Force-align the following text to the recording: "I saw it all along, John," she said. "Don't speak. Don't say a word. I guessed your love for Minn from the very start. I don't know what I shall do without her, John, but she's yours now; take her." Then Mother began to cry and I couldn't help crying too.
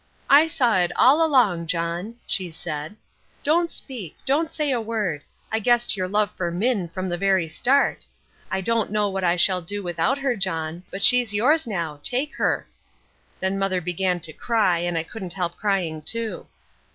"I 0.31 0.47
saw 0.47 0.79
it 0.79 0.91
all 0.95 1.23
along, 1.23 1.67
John," 1.67 2.15
she 2.25 2.49
said. 2.49 2.95
"Don't 3.43 3.69
speak. 3.69 4.17
Don't 4.25 4.51
say 4.51 4.71
a 4.71 4.81
word. 4.81 5.21
I 5.51 5.59
guessed 5.59 5.95
your 5.95 6.07
love 6.07 6.31
for 6.31 6.49
Minn 6.51 6.87
from 6.91 7.07
the 7.07 7.19
very 7.19 7.47
start. 7.47 8.07
I 8.49 8.61
don't 8.61 8.89
know 8.91 9.09
what 9.11 9.23
I 9.23 9.35
shall 9.35 9.61
do 9.61 9.83
without 9.83 10.17
her, 10.17 10.35
John, 10.35 10.81
but 10.89 11.03
she's 11.03 11.35
yours 11.35 11.67
now; 11.67 11.99
take 12.01 12.35
her." 12.37 12.67
Then 13.39 13.59
Mother 13.59 13.79
began 13.79 14.19
to 14.21 14.33
cry 14.33 14.79
and 14.79 14.97
I 14.97 15.03
couldn't 15.03 15.33
help 15.33 15.55
crying 15.55 16.01
too. 16.01 16.47